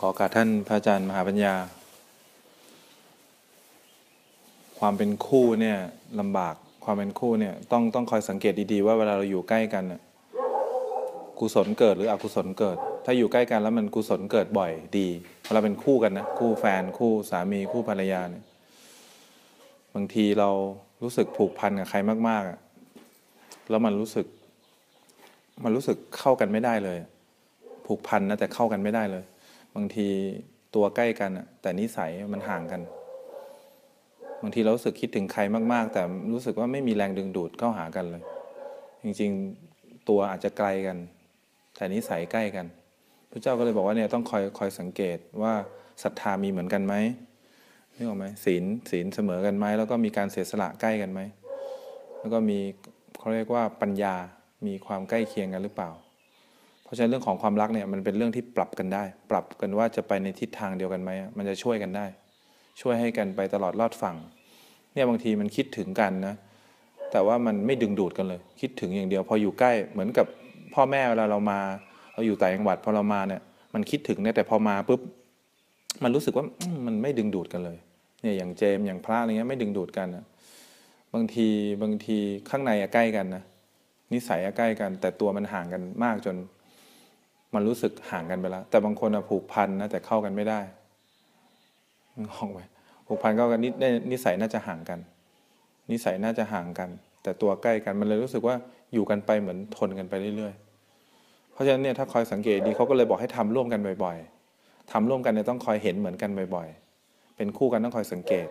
[0.00, 1.54] ขอการท่านพระอาจารย์มหาปัญญา
[4.78, 5.78] ความเป็นคู่เนี่ย
[6.20, 6.54] ลำบาก
[6.84, 9.84] ความเป็นคู่เนี่ยต้องต้องคอยสังเกตดีๆว่าเวลาเราอยู่ใกล้กัน
[11.40, 15.08] กุศลเกิดหรืออกุศลเกิด ถ้าอยู่ใกล้กันแล้วมันกุศลเกิดบ่อยดี
[15.44, 18.44] เวลาเป็นคู่กันนะคู่แฟนคู่สามีคู่ภรรยาเนี่ย
[19.94, 20.50] บางทีเรา
[21.02, 21.98] รู้สึกผูกพันกับใคร
[22.28, 24.26] มากๆแล้วมันรู้สึก
[25.64, 26.98] มันรู้สึกเข้ากันไม่ได้เลย
[27.86, 29.24] ผูกพันนะแต่เข้ากันไม่ได้เลย
[29.76, 30.08] บางที
[30.74, 31.30] ตัวใกล้กัน
[31.62, 32.80] แต่นิสัยมันห่างกัน
[34.42, 35.40] บางทีเราสึกคิดถึงใคร
[35.72, 36.02] มากๆ แต่
[36.32, 38.22] รู้สึกว่าไม่มีแรงดึงดูดเข้าหากันเลย
[39.02, 40.96] จริงๆตัวอาจจะไกลกัน
[41.76, 42.66] แต่นิสัยใกล้กัน
[43.30, 45.52] พระเจ้าก็เลยบอกว่าเนี่ยต้องคอยคอยสังเกตว่า
[46.02, 46.94] ศรัทธามีเหมือนกันไหม
[47.94, 51.20] นึกออกไหมศีลศีลเสมอกันไหมแล้วก็มีการเสียสละใกล้กันไหม
[52.20, 52.58] แล้วก็มี
[53.18, 54.14] เขาเรียกว่าปัญญา
[54.66, 55.90] มีความใกล้เคียงกันหรือเปล่า
[56.92, 62.06] ราะฉะนั้นเรื่องของความรักเนี่ยมันเป็นเรื่องที่ปรับกันได้ ปรับกันว่าจะไปในทิศทางเดียวกันไหมมันจะช่วยกันได้
[62.80, 64.16] ช่วยให้กันไปตลอดรอดฝั่ง
[64.92, 66.34] เนี่ยบางทีมันคิดถึงกันนะ
[67.12, 70.26] แต่ว่ามันไม่ดึงดูดกันเลย คิดถึงอย่างเดียว พออยู่ใกล้เหมือนกับ
[70.74, 71.60] พ่อแม่เวลาเรามา
[72.14, 73.42] เราอยู่ต่างจังหวัดพอเรามาเนี่ย
[73.74, 75.00] มันคิดถึงเนี่ยแต่พอมาปุ๊บ
[76.02, 76.44] มันรู้สึกว่า
[76.86, 77.78] มันไม่ดึงดูดกันเลย
[78.22, 80.24] เนี่ยอย่างเจมอย่างพระอะไรเงี้ยไม่ดึงดูดกันนะ
[81.14, 81.48] บางที
[81.82, 82.18] บางที
[82.50, 83.42] ข้างในอะใกล้กันนะ
[84.12, 86.36] นิสัยอะใกล้กัน แต่ตัวมันห่างกันมากจน
[87.54, 90.60] มันรู้สึกห่างกันไปแล้ว แต่บางคนอะผูกพันนะแต่เข้ากันไม่ได้
[92.18, 92.60] นึกอกไหม
[93.06, 93.74] ผูกพันเข้ากันนิด
[94.10, 94.98] นิสัยน่าจะห่างกัน
[95.90, 96.88] นิสัยน่าจะห่างกัน
[97.22, 98.56] แต่ตัวใกล้กันมันเลยรู้สึกว่า
[98.92, 104.16] อยู่กันไปเหมือนทนกันไปเรื่อยๆ เพราะฉะนั้นเนี่ยถ้าคอยสังเกตดีเขาก็เลยบอกให้ทำร่วมกันบ่อย
[104.54, 106.68] ๆทำร่วมกันเนี่ยต้องคอยเห็นเหมือนกันบ่อย
[107.04, 108.46] ๆ เป็นคู่กันต้องคอยสังเกต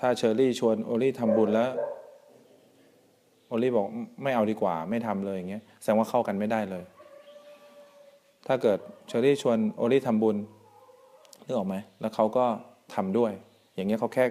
[0.00, 1.70] ถ้าเชอรี่ชวนโอลี่ทำบุญแล้ว
[3.48, 3.86] โอลี่บอก
[4.22, 6.84] ไม่เอาดีกว่า ไม่ทำเลยอย่างเงี้ยแสดงว่าเข้ากันไม่ได้เลย
[8.48, 10.36] ถ้าเกิดเชอรี่ชวนโอลี่ทำบุญ
[11.44, 12.44] นึกออกไหมแล้วเขาก็
[12.94, 13.32] ทำด้วย
[13.74, 14.24] อย่างเงี้ยเขาแค่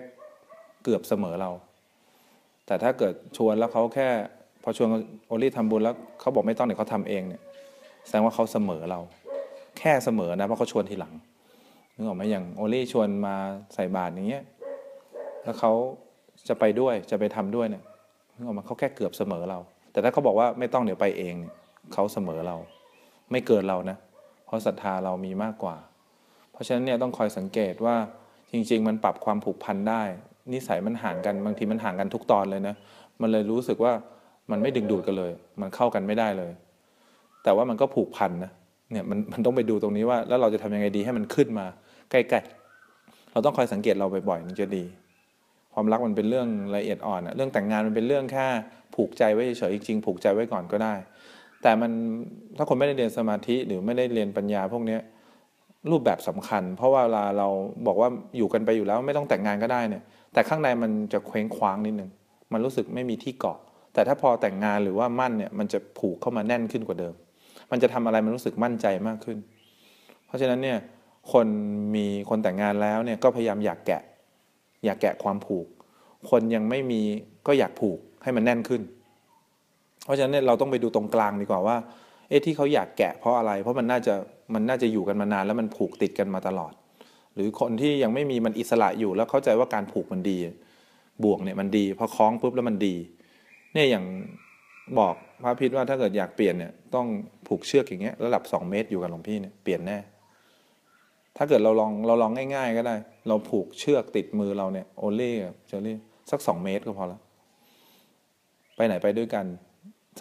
[0.83, 1.51] เกือบเสมอเรา
[2.65, 4.07] แต่ถ้าเกิดชวนแล้วเขาแค่
[4.63, 4.89] พอชวน
[5.27, 7.41] โอลี่ทำบุญแล้วเขาบอกไม่ต้องเดี๋ยวเขาทำเองเนี่ย
[8.05, 8.99] แสดงว่าเขาเสมอเรา
[9.77, 11.13] แค่เสมอนะเพราะเขาชวนทีหลัง
[11.95, 13.35] นึกออกไหมอย่างโอลี่ชวนมา
[13.73, 14.43] ใส่บาตรอย่างเงี้ย
[15.43, 15.71] แล้วเขา
[16.47, 17.83] จะไปด้วยจะไปทำด้วยเนี่ย
[18.35, 19.59] นึกออกมาเขาแค่เกือบเสมอเรา
[19.91, 21.53] แต่ถ้าเขาบอกว่าไม่ต้องเดี๋ยวไปเองเนี่ย
[21.93, 22.55] เขาเสมอเรา
[23.31, 23.97] ไม่เกินเรานะ
[24.47, 25.75] เพราะศรัทธาเรามีมากกว่า
[26.51, 27.95] เพราะฉะนั้นเนี่ยต้องคอยสังเกตว่า
[28.51, 30.03] จริง ๆ มันปรับความผูกพันได้
[30.53, 32.75] นิสัยมันห่างกันบางทีมันห่างกันทุกตอนเลยนะ
[33.21, 33.93] มันเลยรู้สึกว่า
[34.51, 35.31] มันไม่ดึงดูดกันเลย
[35.61, 36.51] มันเข้ากันไม่ได้เลย
[37.43, 38.51] แต่ว่ามันก็ผูกพันนะ
[38.91, 41.65] เนี่ยมันมันต้องไปดูตรงนี้ว่า แล้วเราจะทำยังไงดีให้มันขึ้นมา
[42.11, 44.85] ใกล้ๆเราต้องคอยสังเกตเราบ่อยๆมันจะดี
[45.73, 48.47] ความรักมันเป็นเรื่องละเอียดอ่อนอะเรื่องแต่งงานมันเป็นเรื่องแค่
[48.95, 50.93] ผูกใจไว้เฉยๆจริงๆผูกใจไว้ก่อนก็ได้
[51.63, 51.91] แต่มัน
[52.57, 54.97] ถ้าคนไม่ได้เรียนสมาธิหรือไม่ได้เรียนปัญญาพวกนี้
[55.91, 57.47] รูปแบบสำคัญ เพราะว่าเวลาเรา
[57.87, 60.03] บอกว่าอยู่กันไปอยู่แล้วไม่ต้องแต่งงานก็ได้เนี่ย
[60.33, 62.09] แต่ข้างในมันจะเคว้งคว้างนิดนึง
[62.53, 63.57] มันรู้สึกไม่มีที่เกาะ
[63.93, 67.13] แต่ถ้าพอแต่งงานหรือว่ามั่นเนี่ยมันจะผูกเข้ามาแน่นขึ้นกว่าเดิม
[67.71, 69.37] มันจะทำอะไรมันรู้สึกมั่นใจมากขึ้น
[70.25, 70.77] เพราะฉะนั้นเนี่ย
[71.31, 71.47] คน
[71.95, 74.01] มีคนแต่งงานแล้วเนี่ยก็พยายามอยากแกะ
[74.85, 75.67] อยากแกะความผูก
[76.29, 77.01] คนยังไม่มี
[77.47, 78.81] ก็อยากผูกให้มันแน่นขึ้น
[80.07, 81.75] เพราะฉะนั้นเราต้องไปดูตรงกลางดีกว่าว่า
[82.29, 84.13] เอ๊ะที่เขาอยากแกะเพราะอะไร เพราะมันน่าจะ
[84.53, 86.73] มันน่าจะอยู่กันมานานแล้วมันผูกติดกันมาตลอด
[87.35, 90.37] หรือคนที่ยังไม่มีมันอิสระอยู่แล้วเข้าใจว่าการผูกมันดี
[91.23, 92.95] บ่วงเนี่ยมันดีพอคล้องปุ๊บแล้วมันดี
[93.73, 94.05] เนี่ยอย่าง
[94.99, 97.07] บอกพระพิษว่าถ้าเกิดอยากเปลี่ยนเนี่ยต้อง
[97.47, 99.97] ผูกเชือกอย่างเงี้ยระดับสองเมตรอยู่กับหลวงพี่เนี่ยเปลี่ยนแน่
[101.37, 102.95] ถ้าเกิดเราลองเราลองง่าย ๆ ก็ได้
[103.27, 105.33] เราผูกเชือกติดมือเราเนี่ยโอเล่
[105.67, 105.97] เจอรี่
[106.31, 107.21] สักสองเมตรก็พอแล้ว
[108.75, 109.45] ไปไหนไปด้วยกัน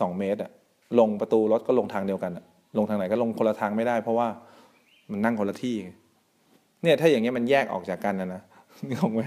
[0.01, 0.51] สองเมตรอะ
[0.99, 2.45] ลงประตูรถก็ลงทางเดียวกันอะ
[2.79, 4.29] ลงทางไหนก็ลงคนละทางไม่ได้ เพราะว่า
[5.11, 5.77] มันนั่งคนละที่
[6.83, 8.43] เนี่ยถ้าอย่างเงี้ยมันแยกออกจากกันนะนะ
[8.89, 9.23] นึกออกไหม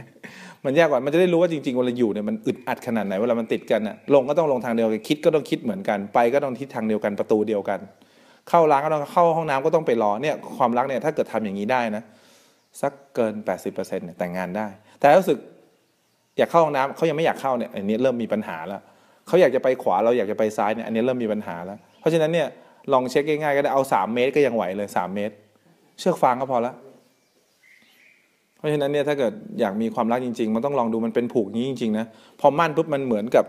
[0.66, 7.80] มันแยกกว่ามันจะได้รู้ว่าจริงๆเวลาอยู่เนี่ยมันอึดอัดขนาดไหนเวลามันติดกันอะลงก็ต้องลงทางเดียวกันคิดก็ต้องคิดเหมือนกัน ไปก็ต้องทิศทางเดียวกันประตูเดียวกัน
[8.50, 12.04] เข้าร้านก็ต้องเข้าห้องน้ำก็ต้องไปรอเนี่ยความรักเนี่ยถ้าเกิดทำอย่างนี้ได้นะ
[12.82, 13.34] สักเกิน
[13.66, 14.68] 80%เนี่ยแต่งงานได้
[15.00, 15.38] แต่รู้สึก
[16.38, 18.82] อยากเข้าห้องน้ำเขายังไม่อยากเข้าเนี่ยอันนี้เริ่มมีปัญหาแล้ว
[19.30, 22.48] เขาอยากจะไปขวาเราอยากจะไปซ้ายเนี่ยอันนี้เริ่มมีปัญหาแล้ว เพราะฉะนั้นเนี่ย
[22.94, 25.34] ลองเช็คง่ายๆก็ได้เอาสามเมตรก็ยังไหวเลยสามเมตร
[26.00, 26.74] เชือกฟางก็พอละ
[28.58, 32.06] เพราะฉะนั้นเนี่ยถ้าเกิดอยากมีความรักจริง ๆ มันต้องลองดูมันเป็นผูกนี้จริงๆนะ
[32.40, 33.46] พอมั่นปุ๊บมันเหมือนกับ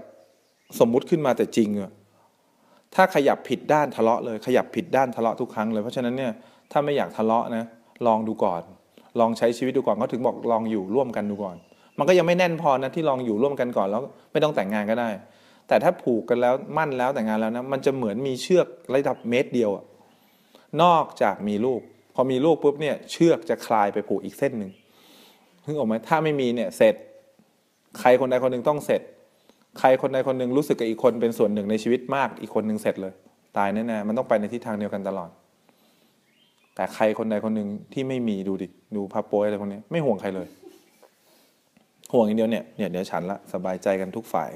[0.81, 1.91] สมมุติขึ้นมาแต่จริงอะ
[2.95, 6.33] ถ้าขยับผิดด้านทะเลาะเลยขยับผิดด้านทะเลาะทุกครั้งเลยเพราะฉะนั้นเนี่ย
[6.73, 7.65] ถ้าไม่อยากทะเลาะนะ
[8.07, 8.63] ลองดูก่อน
[9.21, 11.57] ลองใช้ชีวิตดูก่อนเขาถึงบอกลองอยู่ร่วมกันดูก่อน
[11.99, 15.09] มันก็ยังไม่แน่นพอนะที่ลองอยู่ร่วมกันก่อนแล้วไม่ต้องแต่งงานก็ได้
[15.71, 19.85] แต่ถ้าผูกกันแล้วมั่นแล้วแต่งงานแล้วนะมันจะเหมือนมีเชือกระดับเมตรเดียวอะ
[20.83, 21.81] นอกจากมีลูก
[22.15, 24.71] พอมีลูกปุ๊บเนี่ยเชือกจะคลายไปผูกอีกเส้นหนึ่ง
[25.65, 26.95] นึกออกไหมถ้าไม่มีเนี่ยเสร็จ
[28.01, 29.03] ใครคนใดคนหนึ่งต้องเสร็จ
[29.79, 33.13] ใครคนใดคนหนึ่งรู้สึกกับอีกคนเป็นส่วนหนึ่งในชีวิตมาก อีกคนหนึ่งเสร็จเลย
[33.57, 35.31] ตายแน่ๆมันต้องไปในทิศทางเดียวกันตลอด
[36.75, 40.49] แต่ใครคนใดคนหนึ่งที่ไม่มีดูดิดูภาโป้ยอะไรพวกนี้ไม่ห่วงใครเลย
[42.13, 44.51] ห่วงอย่างเดียวเนี่ยเนี่ยเดี๋ยวฉันละสบายใจกันทุกฝ่าย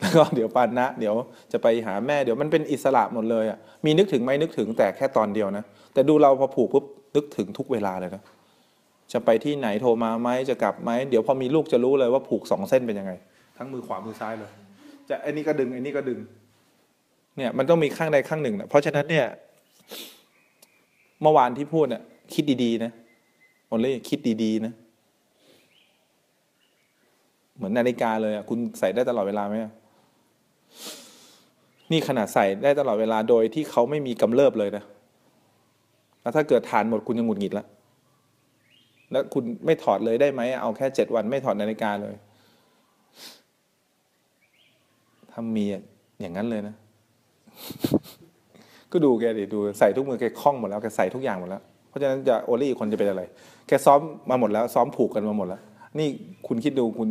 [0.00, 1.14] แล้วก็เดี๋ยวปานนะ เดี๋ยว
[1.52, 6.84] จะไปหาแม่เดี๋ยวมันเป็นอิสระหมดเลยอะมีนึกถึงไหมนึกถึงแต่แค่ตอนเดียวนะ แต่ดูเราพอผูกปุ๊บ
[7.16, 8.22] นึกถึงทุกเวลาเลยนะ
[9.12, 13.12] จะไปที่ไหนโทรมาไหมจะกลับไหมเดี๋ยวพอมีลูกจะรู้เลยว่าผูกสองเส้นเป็นยังไง
[13.56, 14.50] ทั้งมือขวามือซ้ายเลย
[15.08, 16.18] จะไอ้นี่ก็ดึงไอ้นี่ก็ดึง
[17.36, 19.26] เนี่ยมันต้องมีข้างใดข้างหนึ่งนะเพราะฉะนั้นเนี่ย
[21.22, 22.02] เมื่อวานที่พูดเนี่ย
[22.34, 22.92] คิดดีๆนะ
[23.66, 24.72] โอเล่คิดดีๆนะ
[27.56, 29.54] เหมือนนาฬิกาเลยอะคุณใส่ได้ตลอดเวลาไหม
[31.92, 34.84] นี่ขนาดใส่ได้ตลอดเวลาโดยที่เขาไม่มีกำเริบเลยนะ
[36.22, 37.66] แล้วถ้าเกิดทานหมดคุณยังหงุดหงิดแล้ว
[39.10, 42.14] แล้วคุณไม่ถอดเลยได้ไหมเอาแค่เจ็ดวันไม่ถอดนาฬิกาเลย
[45.30, 45.82] ถ้ามีอะ
[46.20, 46.74] อย่างนั้นเลยนะ
[48.92, 53.22] ก็ดูแกดิดูใส่ทุกมือแกคล่องหมดแล้วแกใส่ทุกอย่างหมดแล้ว เพราะฉะนั้นจะโอลี่คนจะเป็นอะไร
[53.68, 54.00] แกซ้อม
[54.30, 55.60] มาหมดแล้ว ซ้อมผูกกันมาหมดแล้ว
[55.98, 56.08] นี่
[56.46, 57.08] คุณคิดดูคุณ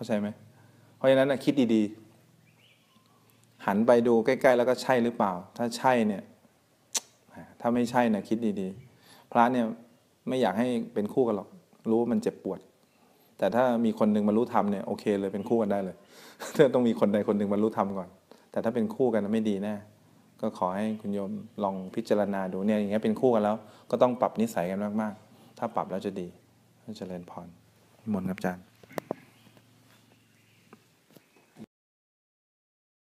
[0.00, 0.28] เข้าใจไหม
[0.96, 6.22] เพราะฉะนั้นนะคิดดีๆ หันไปดูใกล้ๆ แล้วก็ใช่หรือเปล่า ถ้าใช่เนี่ย
[7.60, 9.66] ถ้าไม่ใช่นะคิดดีๆ พระเนี่ย
[10.28, 11.48] ไม่อยากให้เป็นคู่กันหรอก
[11.90, 12.60] รู้ว่ามันเจ็บปวด
[13.38, 15.96] แต่ถ้ามีคนหนึ่งบรรลุธรรมเนี่ยโอเคเลยเป็นคู่กันได้เลย
[16.74, 18.08] ต้องมีคนใดคนหนึ่งบรรลุธรรมก่อน
[18.52, 19.74] แต่ถ้าเป็นคู่กันนะไม่ดีแน่
[20.40, 21.30] ก็ขอให้คุณโยม
[21.64, 23.56] ลองพิจารณาดูเนี่ยอย่างเงี้ยเป็นคู่กันแล้ว
[23.90, 26.28] ก็ต้องปรับนิสัยกันมากๆ ถ้าปรับแล้วจะดี
[26.98, 27.46] เจริญพร
[28.02, 28.64] นิมนต์ครับอาจารย์